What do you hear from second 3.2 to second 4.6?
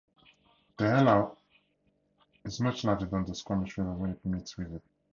the Squamish River when it meets